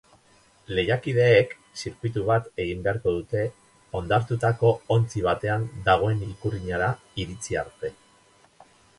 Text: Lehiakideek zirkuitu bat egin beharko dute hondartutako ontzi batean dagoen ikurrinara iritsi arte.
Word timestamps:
Lehiakideek 0.77 1.51
zirkuitu 1.81 2.23
bat 2.29 2.47
egin 2.63 2.79
beharko 2.87 3.11
dute 3.17 3.43
hondartutako 3.99 4.71
ontzi 4.95 5.21
batean 5.27 5.67
dagoen 5.89 6.23
ikurrinara 6.29 6.87
iritsi 7.25 7.59
arte. 7.65 7.93